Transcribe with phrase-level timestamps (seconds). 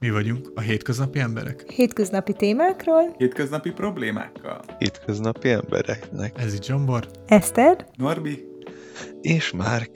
[0.00, 1.70] Mi vagyunk a hétköznapi emberek.
[1.70, 3.14] Hétköznapi témákról.
[3.18, 4.60] Hétköznapi problémákkal.
[4.78, 6.38] Hétköznapi embereknek.
[6.38, 7.10] Ez itt Zsombor.
[7.26, 7.86] Eszter.
[7.96, 8.44] Norbi.
[9.20, 9.90] És Márk.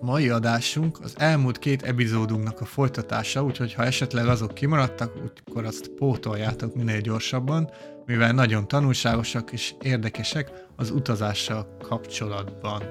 [0.00, 5.12] Mai adásunk az elmúlt két epizódunknak a folytatása, úgyhogy ha esetleg azok kimaradtak,
[5.46, 7.70] akkor azt pótoljátok minél gyorsabban,
[8.06, 12.82] mivel nagyon tanulságosak és érdekesek az utazással kapcsolatban.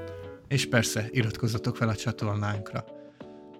[0.47, 2.85] És persze iratkozzatok fel a csatornánkra.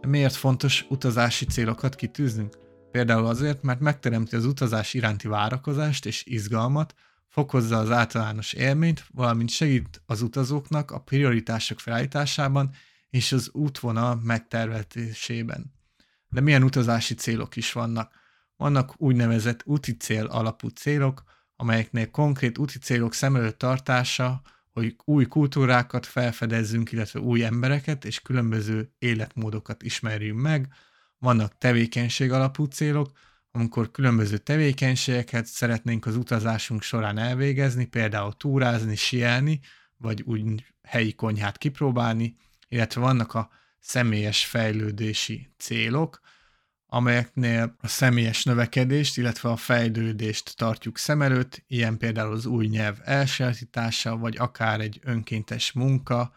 [0.08, 2.68] Miért fontos utazási célokat kitűznünk?
[2.92, 6.96] Például azért, mert megteremti az utazás iránti várakozást és izgalmat,
[7.28, 12.72] fokozza az általános élményt, valamint segít az utazóknak a prioritások felállításában
[13.10, 15.74] és az útvonal megtervezésében.
[16.30, 18.14] De milyen utazási célok is vannak?
[18.58, 21.24] Vannak úgynevezett úti cél alapú célok,
[21.56, 28.22] amelyeknél konkrét úti célok szem előtt tartása, hogy új kultúrákat felfedezzünk, illetve új embereket és
[28.22, 30.68] különböző életmódokat ismerjünk meg,
[31.20, 33.12] vannak tevékenység alapú célok,
[33.52, 39.60] amikor különböző tevékenységeket szeretnénk az utazásunk során elvégezni, például túrázni, sielni,
[39.98, 42.36] vagy úgy helyi konyhát kipróbálni,
[42.68, 46.20] illetve vannak a személyes fejlődési célok,
[46.86, 52.98] amelyeknél a személyes növekedést, illetve a fejlődést tartjuk szem előtt, ilyen például az új nyelv
[53.04, 56.34] elsajátítása, vagy akár egy önkéntes munka,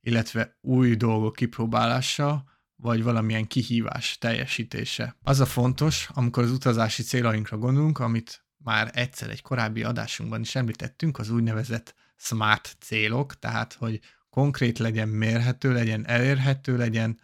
[0.00, 2.44] illetve új dolgok kipróbálása,
[2.76, 5.16] vagy valamilyen kihívás teljesítése.
[5.22, 10.54] Az a fontos, amikor az utazási célainkra gondolunk, amit már egyszer egy korábbi adásunkban is
[10.54, 17.20] említettünk, az úgynevezett smart célok, tehát hogy konkrét legyen, mérhető legyen, elérhető legyen,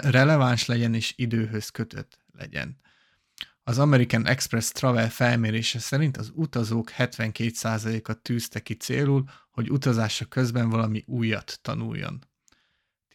[0.00, 2.76] releváns legyen és időhöz kötött legyen.
[3.62, 10.68] Az American Express Travel felmérése szerint az utazók 72%-a tűzte ki célul, hogy utazása közben
[10.68, 12.24] valami újat tanuljon.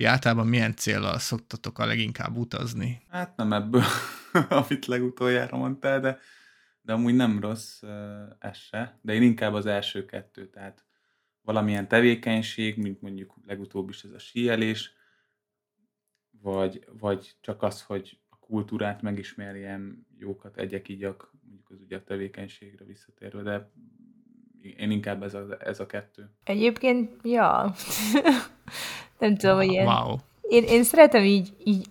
[0.02, 3.02] Ti általában milyen célral szoktatok a leginkább utazni?
[3.09, 3.83] Hát nem ebből,
[4.49, 6.19] amit legutoljára mondtál, de,
[6.81, 7.81] de amúgy nem rossz
[8.39, 8.99] ez se.
[9.02, 10.85] De én inkább az első kettő, tehát
[11.41, 14.94] valamilyen tevékenység, mint mondjuk legutóbb is ez a síelés,
[16.41, 22.03] vagy, vagy csak az, hogy a kultúrát megismerjem, jókat egyek, igyak, mondjuk az ugye a
[22.03, 23.72] tevékenységre visszatérve, de
[24.62, 26.29] én inkább ez a, ez a kettő.
[26.44, 27.73] Egyébként, ja.
[29.21, 29.85] Nem tudom, hogy ilyen...
[29.85, 30.15] Wow.
[30.41, 31.85] Én, én szeretem így, így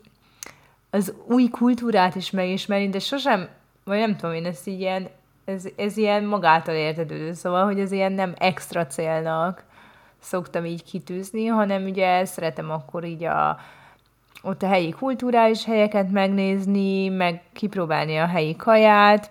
[0.91, 3.49] az új kultúrát is megismerni, de sosem,
[3.85, 5.09] vagy nem tudom én, ezt így ilyen,
[5.45, 9.65] ez, ez ilyen magától értetődő, szóval, hogy ez ilyen nem extra célnak
[10.19, 13.59] szoktam így kitűzni, hanem ugye szeretem akkor így a,
[14.43, 19.31] ott a helyi kulturális helyeket megnézni, meg kipróbálni a helyi kaját,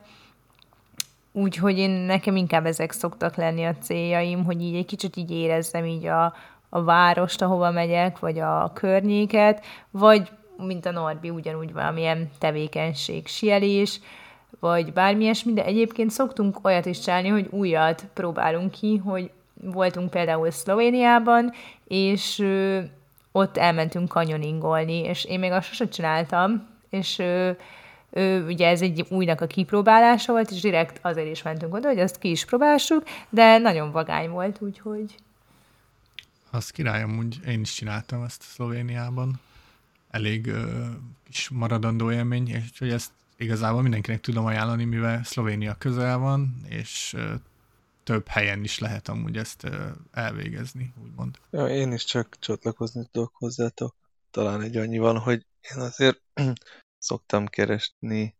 [1.31, 5.85] úgyhogy én nekem inkább ezek szoktak lenni a céljaim, hogy így egy kicsit így érezzem
[5.85, 6.33] így a,
[6.69, 13.99] a várost, ahova megyek, vagy a környéket, vagy mint a Norbi, ugyanúgy valamilyen tevékenység, sielés,
[14.59, 19.31] vagy bármi ilyesmi, de egyébként szoktunk olyat is csinálni, hogy újat próbálunk ki, hogy
[19.61, 21.51] voltunk például Szlovéniában,
[21.87, 22.79] és ö,
[23.31, 27.51] ott elmentünk kanyoningolni, és én még azt sosem csináltam, és ö,
[28.09, 31.99] ö, ugye ez egy újnak a kipróbálása volt, és direkt azért is mentünk oda, hogy
[31.99, 35.15] azt ki is próbálsuk, de nagyon vagány volt, úgyhogy
[36.51, 39.39] az király, amúgy én is csináltam ezt Szlovéniában.
[40.09, 40.85] Elég ö,
[41.23, 47.13] kis maradandó élmény, és hogy ezt igazából mindenkinek tudom ajánlani, mivel Szlovénia közel van, és
[47.13, 47.33] ö,
[48.03, 51.39] több helyen is lehet amúgy ezt ö, elvégezni, úgymond.
[51.49, 53.95] Ja, én is csak csatlakozni tudok hozzátok.
[54.31, 55.45] Talán egy annyi van, hogy
[55.75, 56.21] én azért
[56.97, 58.35] szoktam keresni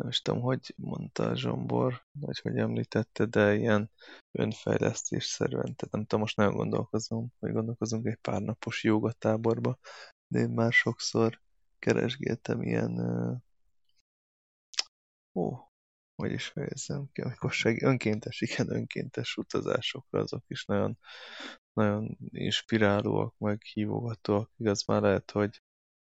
[0.00, 3.90] nem is tudom, hogy mondta Zsombor, vagy hogy említette, de ilyen
[4.38, 9.78] önfejlesztés szerűen, tehát nem tudom, most nagyon gondolkozom, vagy gondolkozunk egy pár napos jogatáborba,
[10.26, 11.40] de én már sokszor
[11.78, 12.92] keresgéltem ilyen
[15.34, 15.56] ó,
[16.14, 17.82] hogy is fejezzem ki, amikor seg...
[17.82, 20.98] önkéntes, igen, önkéntes utazásokra, azok is nagyon,
[21.72, 24.50] nagyon inspirálóak, meg hívogatóak.
[24.56, 25.62] Igaz, már lehet, hogy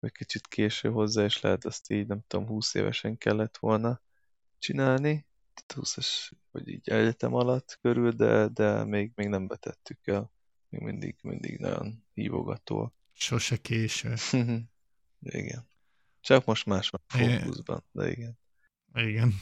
[0.03, 4.01] vagy kicsit késő hozzá, és lehet azt így, nem tudom, 20 évesen kellett volna
[4.59, 10.33] csinálni, tehát 20 vagy így egyetem alatt körül, de, de még, még nem betettük el.
[10.69, 12.95] Még mindig, mindig nagyon hívogató.
[13.13, 14.15] Sose késő.
[15.21, 15.69] igen.
[16.21, 18.39] Csak most más van fókuszban, de igen.
[18.95, 19.35] Igen.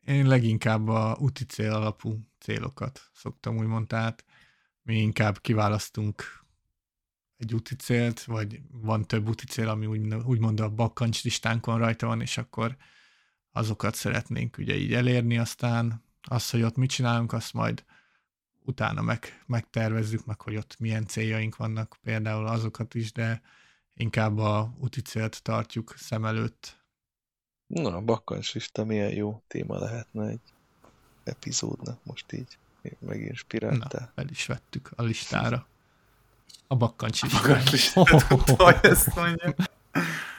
[0.00, 4.24] Én leginkább a úti cél alapú célokat szoktam úgymond, tehát
[4.82, 6.39] mi inkább kiválasztunk
[7.40, 12.06] egy úti célt, vagy van több úti cél, ami úgy, úgymond a bakkancs listánkon rajta
[12.06, 12.76] van, és akkor
[13.52, 17.84] azokat szeretnénk ugye így elérni, aztán az, hogy ott mit csinálunk, azt majd
[18.64, 23.42] utána meg, megtervezzük, meg hogy ott milyen céljaink vannak, például azokat is, de
[23.94, 26.78] inkább a úti célt tartjuk szem előtt.
[27.66, 30.40] Na, a bakkancslista milyen jó téma lehetne egy
[31.24, 32.58] epizódnak most így.
[32.98, 34.12] Meginspiráltál.
[34.14, 35.66] Na, el is vettük a listára.
[36.72, 37.32] A bakkancs is.
[37.32, 39.54] Bakkancslistát, ezt mondja.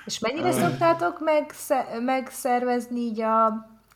[0.05, 3.45] És mennyire szoktátok megsze- megszervezni így a,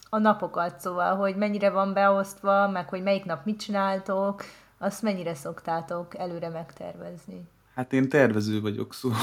[0.09, 4.43] a napokat, szóval, hogy mennyire van beosztva, meg hogy melyik nap mit csináltok,
[4.77, 7.41] azt mennyire szoktátok előre megtervezni?
[7.75, 9.19] Hát én tervező vagyok, szóval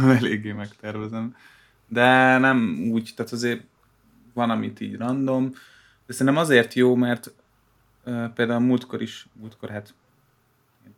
[0.18, 1.36] eléggé megtervezem.
[1.88, 3.64] De nem úgy, tehát azért
[4.34, 5.50] van, amit így random,
[6.06, 7.34] de szerintem azért jó, mert
[8.04, 9.94] uh, például múltkor is, múltkor hát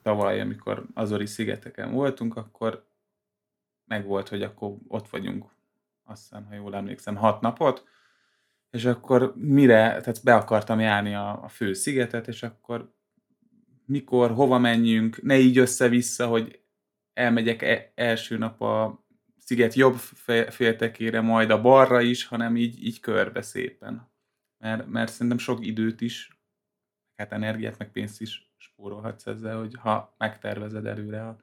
[0.02, 2.86] tavaly, amikor Azori szigeteken voltunk, akkor
[3.84, 5.50] meg volt, hogy akkor ott vagyunk,
[6.04, 7.84] azt hiszem, ha jól emlékszem, hat napot,
[8.70, 12.94] és akkor mire, tehát be akartam járni a, a fő szigetet, és akkor
[13.86, 16.60] mikor, hova menjünk, ne így össze-vissza, hogy
[17.12, 19.04] elmegyek e- első nap a
[19.38, 19.96] sziget jobb
[20.48, 24.12] féltekére, majd a balra is, hanem így, így körbe szépen.
[24.58, 26.38] Mert, mert szerintem sok időt is,
[27.16, 31.36] hát energiát, meg pénzt is spórolhatsz ezzel, hogy ha megtervezed előre a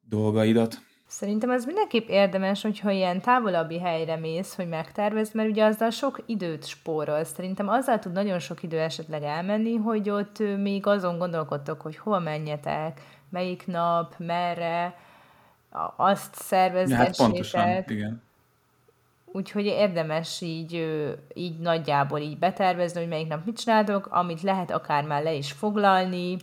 [0.00, 0.74] dolgaidat.
[1.06, 6.22] Szerintem az mindenképp érdemes, hogyha ilyen távolabbi helyre mész, hogy megtervezd, mert ugye azzal sok
[6.26, 7.32] időt spórolsz.
[7.32, 12.18] Szerintem azzal tud nagyon sok idő esetleg elmenni, hogy ott még azon gondolkodtok, hogy hova
[12.18, 13.00] menjetek,
[13.30, 14.98] melyik nap, merre,
[15.96, 17.06] azt szervezgessétek.
[17.06, 18.22] Hát pontosan, igen.
[19.32, 20.86] Úgyhogy érdemes így,
[21.34, 25.52] így nagyjából így betervezni, hogy melyik nap mit csináltok, amit lehet akár már le is
[25.52, 26.36] foglalni,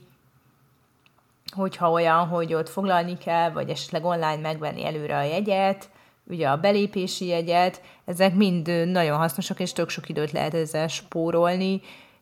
[1.51, 5.89] hogyha olyan, hogy ott foglalni kell, vagy esetleg online megvenni előre a jegyet,
[6.27, 11.81] ugye a belépési jegyet, ezek mind nagyon hasznosak, és tök sok időt lehet ezzel spórolni.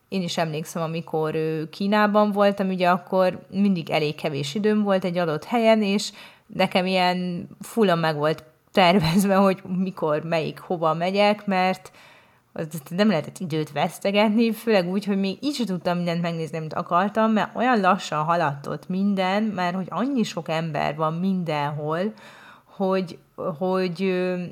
[0.09, 1.35] Én is emlékszem, amikor
[1.71, 6.11] Kínában voltam, ugye akkor mindig elég kevés időm volt egy adott helyen, és
[6.45, 8.43] nekem ilyen fullan meg volt
[8.77, 11.91] tervezve, hogy mikor, melyik, hova megyek, mert
[12.89, 17.31] nem lehetett időt vesztegetni, főleg úgy, hogy még így sem tudtam mindent megnézni, amit akartam,
[17.31, 22.13] mert olyan lassan haladt ott minden, mert hogy annyi sok ember van mindenhol,
[22.63, 23.99] hogy, hogy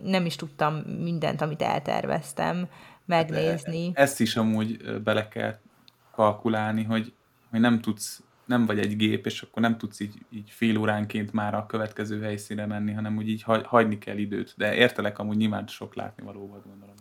[0.04, 2.68] nem is tudtam mindent, amit elterveztem
[3.06, 3.86] megnézni.
[3.86, 5.56] Hát, ezt is amúgy bele kell
[6.12, 7.14] kalkulálni, hogy,
[7.52, 11.34] hogy nem tudsz nem vagy egy gép, és akkor nem tudsz így, így fél óránként
[11.34, 14.54] már a következő helyszínre menni, hanem úgy így hagyni kell időt.
[14.58, 16.96] De értelek amúgy nyilván sok látni valóban gondolom.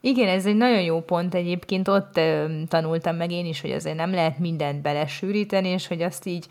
[0.00, 3.96] Igen, ez egy nagyon jó pont egyébként, ott ö, tanultam meg én is, hogy azért
[3.96, 6.46] nem lehet mindent belesűríteni, és hogy azt így,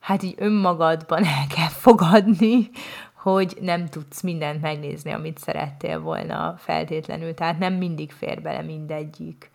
[0.00, 2.70] hát így önmagadban el kell fogadni,
[3.14, 9.50] hogy nem tudsz mindent megnézni, amit szerettél volna feltétlenül, tehát nem mindig fér bele mindegyik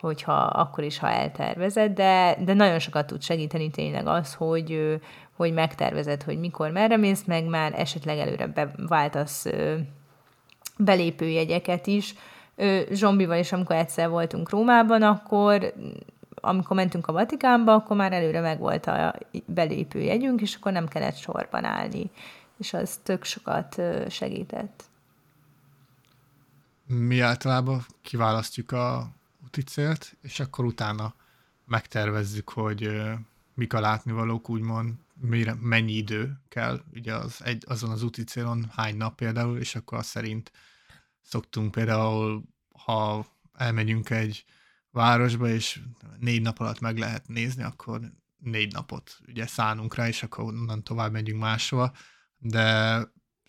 [0.00, 5.00] hogyha akkor is, ha eltervezed, de, de nagyon sokat tud segíteni tényleg az, hogy,
[5.36, 9.46] hogy megtervezed, hogy mikor merre mész, meg már esetleg előre beváltasz
[10.76, 12.14] belépőjegyeket is,
[12.90, 15.74] Zsombival is, amikor egyszer voltunk Rómában, akkor
[16.40, 19.14] amikor mentünk a Vatikánba, akkor már előre megvolt a
[19.46, 22.10] belépő jegyünk, és akkor nem kellett sorban állni.
[22.58, 24.84] És az tök sokat segített.
[26.86, 29.06] Mi általában kiválasztjuk a
[29.44, 31.14] úti célt, és akkor utána
[31.64, 32.90] megtervezzük, hogy
[33.54, 38.70] mik a látnivalók, úgymond mire, mennyi idő kell ugye az egy, azon az úti célon,
[38.72, 40.52] hány nap például, és akkor az szerint
[41.22, 42.42] szoktunk például,
[42.84, 44.44] ha elmegyünk egy
[44.90, 45.80] városba, és
[46.18, 48.00] négy nap alatt meg lehet nézni, akkor
[48.38, 51.92] négy napot ugye szánunk rá, és akkor onnan tovább megyünk máshova,
[52.38, 53.00] de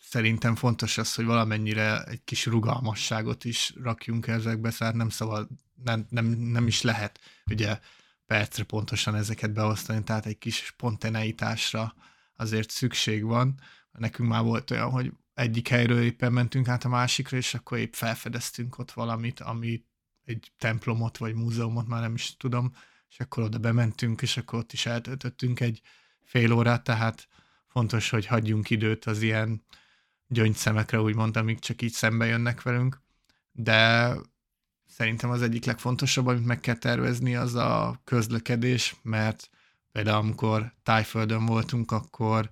[0.01, 5.47] szerintem fontos az, hogy valamennyire egy kis rugalmasságot is rakjunk ezekbe, szóval nem szabad,
[5.83, 7.79] nem, nem, nem is lehet ugye
[8.25, 11.93] percre pontosan ezeket beosztani, tehát egy kis spontaneitásra
[12.35, 13.59] azért szükség van.
[13.91, 17.93] Nekünk már volt olyan, hogy egyik helyről éppen mentünk át a másikra, és akkor épp
[17.93, 19.83] felfedeztünk ott valamit, ami
[20.23, 22.73] egy templomot vagy múzeumot, már nem is tudom,
[23.09, 25.81] és akkor oda bementünk, és akkor ott is eltöltöttünk egy
[26.23, 27.27] fél órát, tehát
[27.67, 29.63] fontos, hogy hagyjunk időt az ilyen
[30.27, 33.01] gyöngyszemekre, úgymond, amik csak így szembe jönnek velünk,
[33.51, 34.13] de
[34.99, 39.49] szerintem az egyik legfontosabb, amit meg kell tervezni, az a közlekedés, mert
[39.91, 42.49] például amikor Tájföldön voltunk, akkor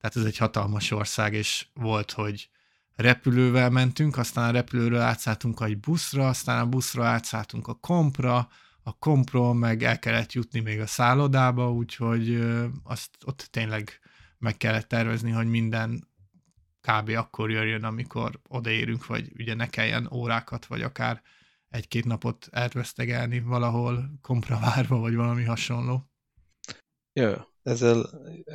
[0.00, 2.50] tehát ez egy hatalmas ország, és volt, hogy
[2.96, 8.48] repülővel mentünk, aztán a repülőről átszálltunk egy buszra, aztán a buszra átszálltunk a kompra,
[8.82, 12.42] a kompról meg el kellett jutni még a szállodába, úgyhogy
[12.82, 14.00] azt ott tényleg
[14.38, 16.08] meg kellett tervezni, hogy minden
[16.80, 17.08] kb.
[17.08, 21.22] akkor jöjjön, amikor odaérünk, vagy ugye ne kelljen órákat, vagy akár
[21.70, 26.10] egy-két napot elvesztegelni valahol kompravárva, vagy valami hasonló.
[27.12, 28.04] Jó, ezzel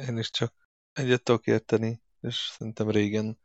[0.08, 0.54] én is csak
[0.92, 3.38] egyet tudok érteni, és szerintem régen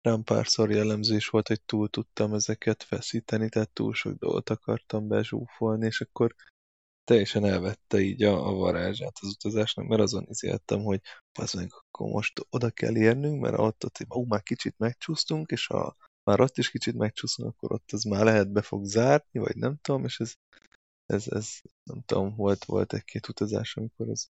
[0.00, 5.08] rám párszor jellemző is volt, hogy túl tudtam ezeket feszíteni, tehát túl sok dolgot akartam
[5.08, 6.34] bezsúfolni, és akkor
[7.04, 11.00] teljesen elvette így a, a varázsát az utazásnak, mert azon izéltem, hogy
[11.38, 15.66] az meg akkor most oda kell érnünk, mert ott, ott ó, már kicsit megcsúsztunk, és
[15.66, 19.56] ha már ott is kicsit megcsúszunk, akkor ott az már lehet be fog zárni, vagy
[19.56, 20.34] nem tudom, és ez,
[21.06, 21.48] ez, ez
[21.82, 24.26] nem tudom, volt, volt egy-két utazás, amikor ez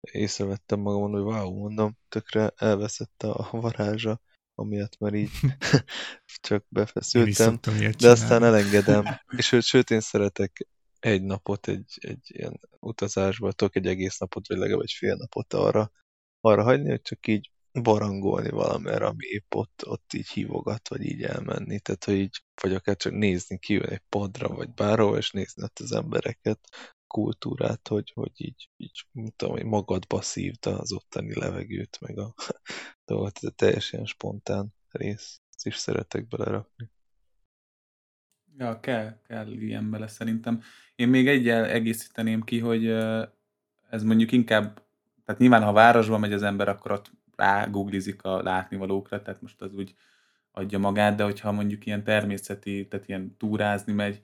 [0.00, 4.20] észrevettem magamon, hogy wow, mondom, tökre elveszett a varázsa,
[4.54, 5.30] amiatt már így
[6.48, 7.58] csak befeszültem,
[7.98, 9.04] de aztán elengedem,
[9.36, 10.66] és sőt, sőt én szeretek
[10.98, 15.52] egy napot egy, egy ilyen utazásba, tudok egy egész napot, vagy legalább egy fél napot
[15.52, 15.90] arra,
[16.40, 17.50] arra hagyni, hogy csak így
[17.82, 21.80] barangolni valamire, ami épp ott, ott így hívogat, vagy így elmenni.
[21.80, 25.78] Tehát, hogy így, vagy akár csak nézni ki egy padra, vagy bárhol, és nézni ott
[25.78, 26.58] az embereket,
[27.06, 29.06] kultúrát, hogy, hogy így, így
[29.36, 32.34] tudom, hogy magadba szívta az ottani levegőt, meg a
[33.04, 35.40] dolgot, ez teljesen spontán rész.
[35.50, 36.90] Ezt is szeretek belerakni.
[38.58, 40.62] Ja, kell, kell ilyen bele szerintem.
[40.94, 42.86] Én még egyel egészíteném ki, hogy
[43.90, 44.84] ez mondjuk inkább,
[45.24, 49.62] tehát nyilván ha városba megy az ember, akkor ott rá googlizik a látnivalókra, tehát most
[49.62, 49.94] az úgy
[50.52, 54.22] adja magát, de hogyha mondjuk ilyen természeti, tehát ilyen túrázni megy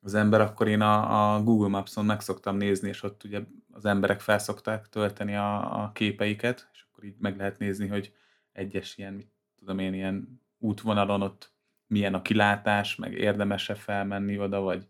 [0.00, 3.40] az ember, akkor én a, a Google Maps-on meg szoktam nézni, és ott ugye
[3.72, 8.12] az emberek felszokták tölteni a, a képeiket, és akkor így meg lehet nézni, hogy
[8.52, 11.52] egyes ilyen, mit tudom én, ilyen útvonalon ott
[11.86, 14.86] milyen a kilátás, meg érdemes-e felmenni oda, vagy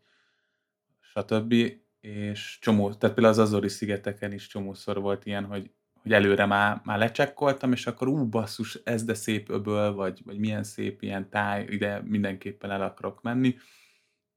[1.01, 1.55] stb.
[2.01, 5.71] És csomó, tehát például az Azori szigeteken is csomószor volt ilyen, hogy,
[6.05, 10.39] hogy előre már, már lecsekkoltam, és akkor ú, basszus, ez de szép öböl, vagy, vagy
[10.39, 13.57] milyen szép ilyen táj, ide mindenképpen el akarok menni,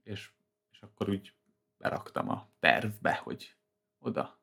[0.04, 0.30] és,
[0.72, 1.34] és akkor úgy
[1.78, 3.56] beraktam a tervbe, hogy
[4.00, 4.40] oda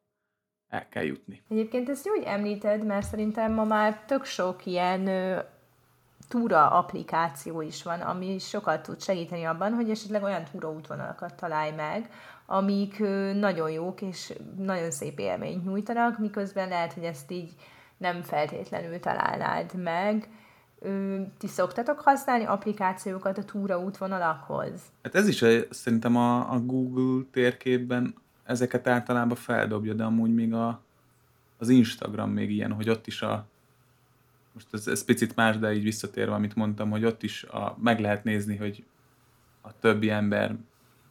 [0.68, 1.42] el kell jutni.
[1.48, 5.08] Egyébként ezt úgy említed, mert szerintem ma már tök sok ilyen
[6.28, 12.10] túra applikáció is van, ami sokat tud segíteni abban, hogy esetleg olyan túraútvonalakat találj meg,
[12.46, 12.98] amik
[13.34, 17.52] nagyon jók és nagyon szép élményt nyújtanak, miközben lehet, hogy ezt így
[17.96, 20.28] nem feltétlenül találnád meg.
[21.38, 24.80] Ti szoktatok használni applikációkat a túraútvonalakhoz?
[25.02, 30.80] Hát ez is szerintem a, a Google térképben ezeket általában feldobja, de amúgy még a,
[31.58, 33.46] az Instagram még ilyen, hogy ott is a
[34.54, 38.00] most ez, ez picit más, de így visszatérve, amit mondtam, hogy ott is a, meg
[38.00, 38.84] lehet nézni, hogy
[39.60, 40.56] a többi ember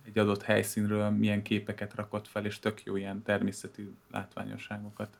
[0.05, 5.17] egy adott helyszínről milyen képeket rakott fel, és tök jó ilyen természeti látványosságokat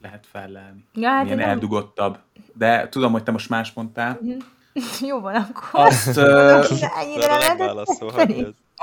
[0.00, 0.84] lehet fellelni.
[0.94, 2.18] Ja, hát milyen eldugottabb.
[2.54, 4.18] De tudom, hogy te most más mondtál.
[4.22, 4.38] Mhm.
[5.08, 5.68] Jó van, akkor.
[5.72, 6.16] Azt...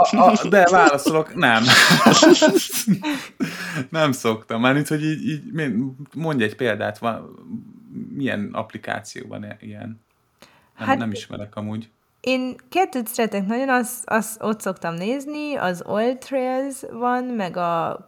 [0.01, 1.63] Uh, a, a, de válaszolok, nem.
[3.89, 4.61] nem szoktam.
[4.61, 5.73] Mármint, hogy így, így
[6.15, 7.35] mondj egy példát, van,
[8.13, 10.01] milyen applikációban ilyen?
[10.77, 11.89] Nem, hát, nem ismerek amúgy.
[12.21, 18.07] Én kettőt szeretek nagyon, azt az ott szoktam nézni, az Oil Trails van, meg a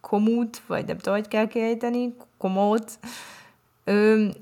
[0.00, 2.98] Komut, vagy nem tudom, hogy kell kiejteni, Komót,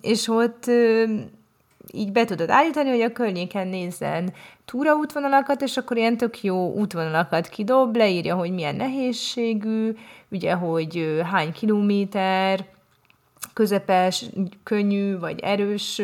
[0.00, 1.04] és ott ö,
[1.92, 4.32] így be tudod állítani, hogy a környéken nézzen
[4.64, 9.94] túraútvonalakat, és akkor ilyen tök jó útvonalakat kidob, leírja, hogy milyen nehézségű,
[10.30, 12.66] ugye, hogy hány kilométer,
[13.52, 14.24] közepes,
[14.62, 16.02] könnyű, vagy erős,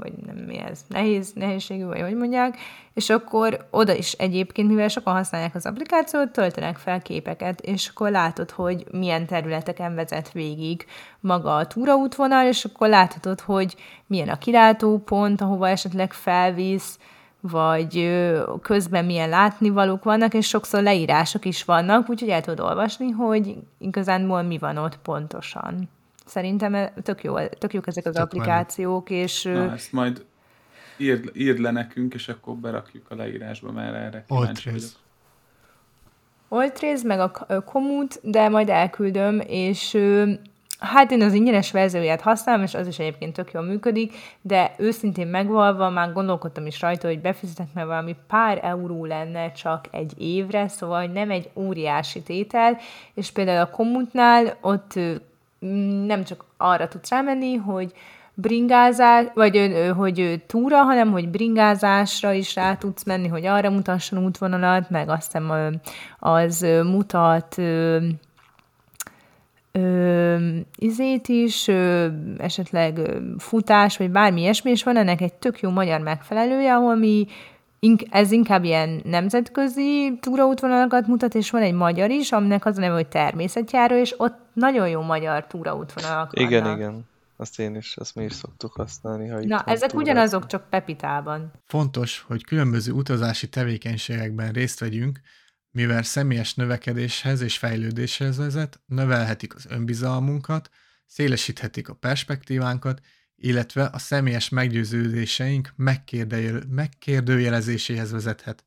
[0.00, 2.56] vagy nem mi ez, nehéz, nehézségű, vagy hogy mondják,
[2.94, 8.10] és akkor oda is egyébként, mivel sokan használják az applikációt, töltenek fel képeket, és akkor
[8.10, 10.86] látod, hogy milyen területeken vezet végig
[11.20, 13.76] maga a túraútvonal, és akkor láthatod, hogy
[14.06, 16.98] milyen a kilátópont, ahova esetleg felvisz,
[17.40, 18.20] vagy
[18.62, 24.42] közben milyen látnivalók vannak, és sokszor leírások is vannak, úgyhogy el tudod olvasni, hogy igazánból
[24.42, 25.88] mi van ott pontosan.
[26.28, 29.22] Szerintem tök, jó, tök jók ezek az tök applikációk, menő.
[29.22, 29.42] és...
[29.42, 30.24] Na, ezt majd
[30.96, 34.70] írd, írd le nekünk, és akkor berakjuk a leírásba, mert erre kíváncsi
[36.48, 39.98] Oltréz, meg a Komut, de majd elküldöm, és
[40.78, 45.26] hát én az ingyenes verzióját használom, és az is egyébként tök jól működik, de őszintén
[45.26, 50.68] megvalva már gondolkodtam is rajta, hogy befizetek, mert valami pár euró lenne csak egy évre,
[50.68, 52.78] szóval nem egy óriási tétel,
[53.14, 54.98] és például a Komutnál ott
[56.06, 57.92] nem csak arra tudsz rámenni, hogy
[58.34, 64.90] bringázás, vagy hogy túra, hanem hogy bringázásra is rá tudsz menni, hogy arra mutasson útvonalat,
[64.90, 65.80] meg aztán
[66.18, 67.56] az mutat
[70.76, 71.68] izét is,
[72.38, 73.00] esetleg
[73.38, 77.26] futás, vagy bármi ilyesmi, és van ennek egy tök jó magyar megfelelője, ahol mi
[78.10, 82.94] ez inkább ilyen nemzetközi túraútvonalakat mutat, és van egy magyar is, aminek az a neve,
[82.94, 86.78] hogy természetjáró, és ott nagyon jó magyar túraútvonalak Igen, vannak.
[86.78, 87.06] igen.
[87.36, 89.28] Azt én is, azt mi is szoktuk használni.
[89.28, 90.02] Ha itt Na, ezek túrázunk.
[90.02, 91.52] ugyanazok, csak Pepitában.
[91.66, 95.20] Fontos, hogy különböző utazási tevékenységekben részt vegyünk,
[95.70, 100.70] mivel személyes növekedéshez és fejlődéshez vezet, növelhetik az önbizalmunkat,
[101.06, 103.00] szélesíthetik a perspektívánkat,
[103.40, 108.64] illetve a személyes meggyőződéseink megkérdőjel- megkérdőjelezéséhez vezethet.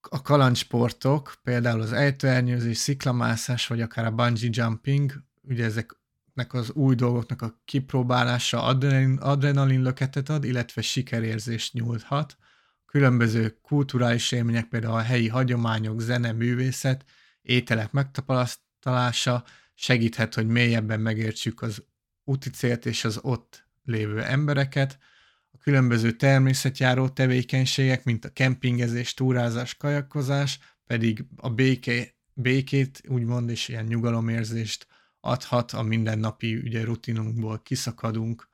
[0.00, 6.94] A kalandsportok, például az ejtőernyőzés, sziklamászás, vagy akár a bungee jumping, ugye ezeknek az új
[6.94, 12.36] dolgoknak a kipróbálása adrenalin, adrenalin löketet ad, illetve sikerérzést nyújthat.
[12.86, 17.04] Különböző kulturális élmények, például a helyi hagyományok, zene, művészet,
[17.42, 21.84] ételek megtapasztalása segíthet, hogy mélyebben megértsük az
[22.24, 24.98] úti célt és az ott lévő embereket.
[25.50, 33.68] A különböző természetjáró tevékenységek, mint a kempingezés, túrázás, kajakozás, pedig a béké, békét, úgymond, és
[33.68, 34.86] ilyen nyugalomérzést
[35.20, 38.48] adhat, a mindennapi ugye, rutinunkból kiszakadunk.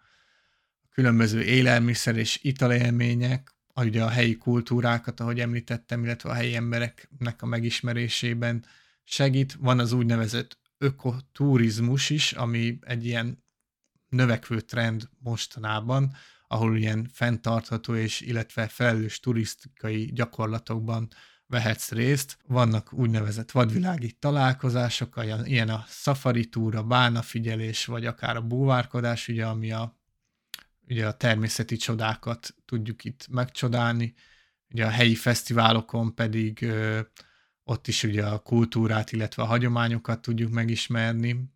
[0.83, 6.55] A különböző élelmiszer és italélmények, a- ugye a helyi kultúrákat, ahogy említettem, illetve a helyi
[6.55, 8.65] embereknek a megismerésében
[9.05, 9.57] segít.
[9.59, 13.45] Van az úgynevezett ökoturizmus is, ami egy ilyen
[14.11, 16.15] növekvő trend mostanában,
[16.49, 21.09] ahol ilyen fenntartható és illetve felelős turisztikai gyakorlatokban
[21.47, 22.39] vehetsz részt.
[22.47, 29.73] Vannak úgynevezett vadvilági találkozások, ilyen a safari túra, bánafigyelés, vagy akár a búvárkodás, ugye, ami
[29.73, 29.99] a,
[30.89, 34.15] ugye a természeti csodákat tudjuk itt megcsodálni.
[34.73, 37.01] Ugye a helyi fesztiválokon pedig ö,
[37.65, 41.51] ott is ugye a kultúrát, illetve a hagyományokat tudjuk megismerni,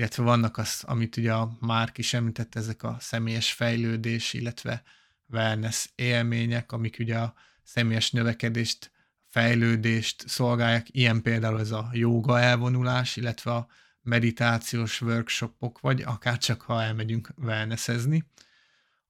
[0.00, 4.82] illetve vannak az, amit ugye a Márk is említett, ezek a személyes fejlődés, illetve
[5.28, 8.90] wellness élmények, amik ugye a személyes növekedést,
[9.26, 13.66] fejlődést szolgálják, ilyen például ez a jóga elvonulás, illetve a
[14.02, 18.24] meditációs workshopok, vagy akár csak ha elmegyünk wellnessezni.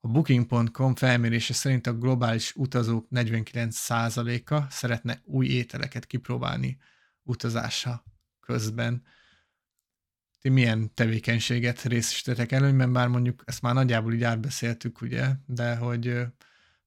[0.00, 6.78] A Booking.com felmérése szerint a globális utazók 49%-a szeretne új ételeket kipróbálni
[7.22, 8.04] utazása
[8.40, 9.02] közben.
[10.40, 16.26] Ti milyen tevékenységet részesítetek előnyben, bár mondjuk ezt már nagyjából így átbeszéltük, ugye, de hogy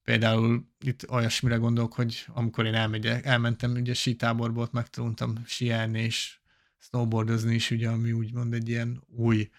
[0.04, 6.38] például itt olyasmire gondolok, hogy amikor én elmegyek, elmentem ugye sítáborba, ott megtanultam síelni és
[6.78, 9.50] snowboardozni is, ugye, ami úgymond egy ilyen új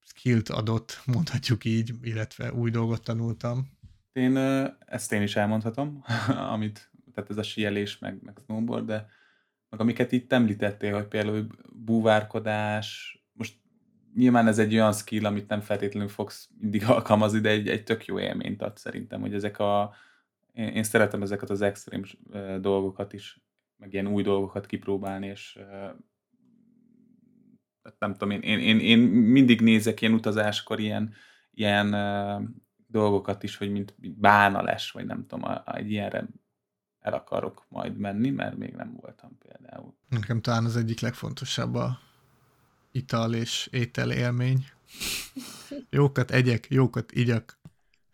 [0.00, 3.72] skillt adott, mondhatjuk így, illetve új dolgot tanultam.
[4.12, 4.36] Én
[4.86, 6.04] ezt én is elmondhatom,
[6.54, 9.06] amit, tehát ez a sielés, meg, meg snowboard, de
[9.74, 13.56] meg amiket itt említettél, hogy például búvárkodás, most
[14.14, 18.04] nyilván ez egy olyan skill, amit nem feltétlenül fogsz mindig alkalmazni, de egy, egy tök
[18.04, 19.94] jó élményt ad szerintem, hogy ezek a,
[20.52, 22.02] én, szeretem ezeket az extrém
[22.60, 23.40] dolgokat is,
[23.76, 25.58] meg ilyen új dolgokat kipróbálni, és
[27.98, 31.14] nem tudom, én, én, én, én mindig nézek ilyen utazáskor ilyen,
[31.50, 31.94] ilyen
[32.86, 36.28] dolgokat is, hogy mint, mint bánales, vagy nem tudom, egy ilyenre
[37.04, 39.94] el akarok majd menni, mert még nem voltam például.
[40.08, 41.98] Nekem talán az egyik legfontosabb a
[42.92, 44.66] ital és étel élmény.
[45.90, 47.58] Jókat egyek, jókat igyak.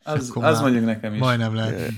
[0.03, 1.21] Az, az mondjuk nekem is.
[1.21, 1.93] Majdnem lehet.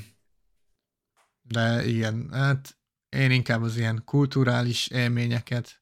[1.43, 2.77] De igen, hát
[3.09, 5.81] én inkább az ilyen kulturális élményeket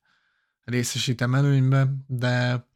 [0.65, 2.67] részesítem előnybe, de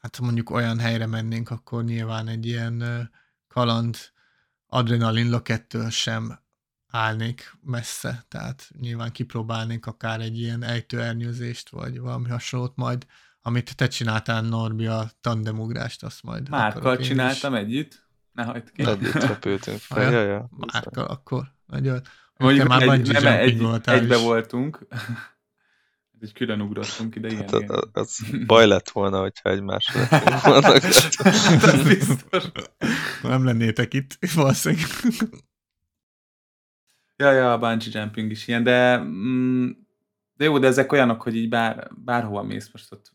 [0.00, 3.10] hát mondjuk olyan helyre mennénk, akkor nyilván egy ilyen
[3.48, 3.96] kaland
[4.66, 6.44] adrenalin lökettől sem
[6.88, 13.06] állnék messze, tehát nyilván kipróbálnék akár egy ilyen ejtőernyőzést, vagy valami hasonlót majd,
[13.40, 17.06] amit te csináltál, Norbi, a tandemugrást, azt majd Márkkal én is.
[17.06, 18.86] csináltam együtt, ne hagyd ki.
[18.86, 20.12] Együtt fel.
[20.12, 20.48] Ja, ja.
[20.72, 21.54] Márkkal akkor.
[21.66, 22.00] Nagyon.
[22.36, 24.22] Mondjuk már egy, nem, egy, voltál egybe is.
[24.22, 24.86] voltunk.
[26.20, 27.48] egy külön ugrottunk ide, igen.
[27.48, 27.70] Hát igen.
[27.70, 30.00] az, az baj lett volna, hogyha egymásra
[30.42, 30.72] volna.
[31.72, 32.44] Ez biztos.
[33.22, 34.86] Nem lennétek itt, valószínűleg.
[37.16, 39.70] Ja, ja, a bungee jumping is ilyen, de, mm,
[40.36, 43.12] de jó, de ezek olyanok, hogy így bár, bárhova mész, most ott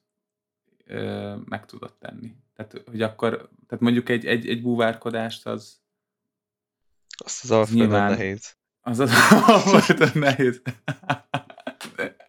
[0.85, 2.35] ö, meg tudod tenni.
[2.55, 5.79] Tehát, hogy akkor, tehát mondjuk egy, egy, egy búvárkodást az,
[7.25, 8.09] Azt az Alfredon Nyilván.
[8.11, 8.55] nehéz.
[8.81, 9.11] az az
[9.71, 10.61] volt nehéz.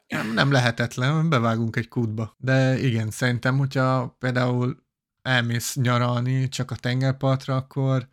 [0.08, 2.35] Nem, nem lehetetlen, bevágunk egy kútba.
[2.38, 4.85] De igen, szerintem, hogyha például
[5.22, 8.08] elmész nyaralni csak a tengerpartra, akkor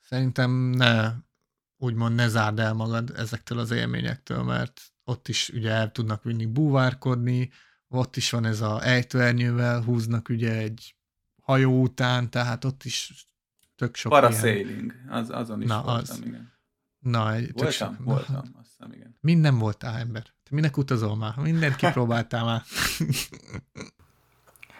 [0.00, 1.12] szerintem ne,
[1.82, 6.46] úgymond ne zárd el magad ezektől az élményektől, mert ott is ugye el tudnak vinni
[6.46, 7.50] búvárkodni,
[7.88, 10.96] ott is van ez a ejtőernyővel, húznak ugye egy
[11.42, 13.26] hajó után, tehát ott is
[13.76, 14.22] tök sok ilyen...
[14.22, 16.22] Parasailing, az, azon is Na, voltam, az.
[16.24, 16.52] igen.
[16.98, 17.72] Na, egy, tök Voltam?
[17.72, 19.16] sok, na, Voltam, azt hiszem, igen.
[19.20, 20.22] Minden voltál ember.
[20.22, 21.36] Te minek utazol már?
[21.36, 22.62] Mindent kipróbáltál már.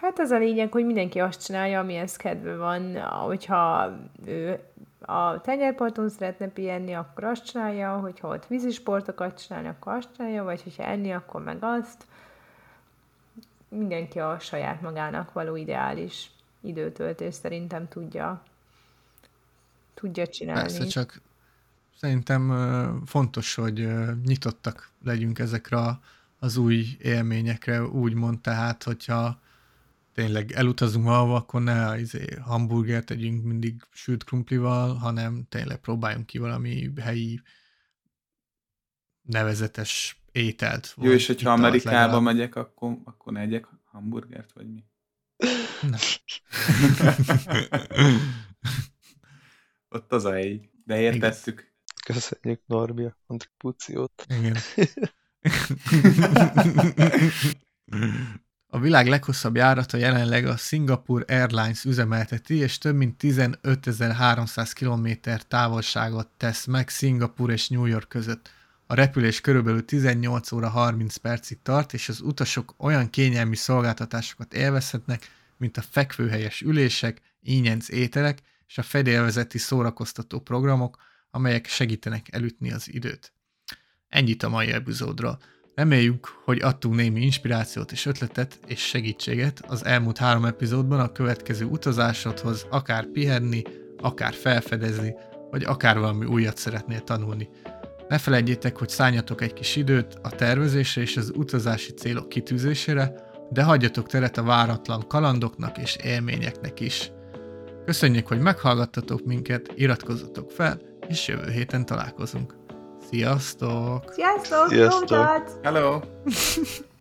[0.01, 3.01] Hát az a lényeg, hogy mindenki azt csinálja, amihez kedve van.
[3.01, 3.93] Hogyha
[4.25, 4.61] ő
[5.07, 10.63] a tengerparton szeretne pihenni, akkor azt csinálja, hogyha ott vízisportokat csinálni, akkor azt csinálja, vagy
[10.63, 12.07] hogyha enni, akkor meg azt.
[13.69, 18.43] Mindenki a saját magának való ideális időtöltés szerintem tudja,
[19.95, 20.61] tudja csinálni.
[20.61, 21.21] Persze, csak
[21.97, 23.89] szerintem fontos, hogy
[24.25, 25.79] nyitottak legyünk ezekre
[26.39, 29.41] az új élményekre, úgymond tehát, hogyha
[30.15, 36.39] tényleg elutazunk valahova, akkor ne izé, hamburgert tegyünk mindig sült krumplival, hanem tényleg próbáljunk ki
[36.39, 37.41] valami helyi
[39.23, 40.95] nevezetes ételt.
[41.01, 42.23] Jó, és hogyha Amerikába legalább.
[42.23, 44.85] megyek, akkor, akkor ne egyek hamburgert, vagy mi?
[45.83, 45.99] Nem.
[49.89, 50.71] Ott az a hely.
[50.85, 51.73] De értettük.
[52.05, 54.27] Köszönjük Norbi a kontribúciót.
[54.29, 54.57] Igen.
[58.75, 66.29] A világ leghosszabb járata jelenleg a Singapore Airlines üzemelteti, és több mint 15.300 km távolságot
[66.37, 68.51] tesz meg Singapur és New York között.
[68.87, 75.31] A repülés körülbelül 18 óra 30 percig tart, és az utasok olyan kényelmi szolgáltatásokat élvezhetnek,
[75.57, 80.97] mint a fekvőhelyes ülések, ínyenc ételek és a fedélvezeti szórakoztató programok,
[81.31, 83.33] amelyek segítenek elütni az időt.
[84.09, 85.39] Ennyit a mai epizódról.
[85.75, 91.65] Reméljük, hogy adtunk némi inspirációt és ötletet és segítséget az elmúlt három epizódban a következő
[91.65, 93.63] utazásodhoz, akár pihenni,
[93.99, 95.15] akár felfedezni,
[95.51, 97.49] vagy akár valami újat szeretnél tanulni.
[98.09, 103.15] Ne felejtjétek, hogy szálljatok egy kis időt a tervezésre és az utazási célok kitűzésére,
[103.51, 107.11] de hagyjatok teret a váratlan kalandoknak és élményeknek is.
[107.85, 112.62] Köszönjük, hogy meghallgattatok minket, iratkozzatok fel, és jövő héten találkozunk.
[113.13, 114.13] Sziasztok!
[114.15, 114.69] Sziasztok!
[114.69, 115.59] Sziasztok!
[115.63, 116.01] Hello!